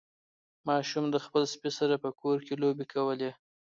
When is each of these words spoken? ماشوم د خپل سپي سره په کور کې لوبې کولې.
ماشوم 0.67 1.05
د 1.11 1.15
خپل 1.25 1.43
سپي 1.53 1.71
سره 1.79 1.95
په 2.03 2.09
کور 2.21 2.37
کې 2.45 2.53
لوبې 2.61 2.85
کولې. 2.93 3.31